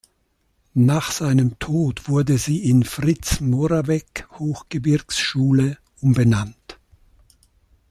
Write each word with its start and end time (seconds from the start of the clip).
Nach 0.73 1.11
seinem 1.11 1.59
Tod 1.59 2.07
wurde 2.09 2.39
sie 2.39 2.67
in 2.67 2.83
"Fritz-Moravec-Hochgebirgsschule" 2.83 5.77
umbenannt. 6.01 6.79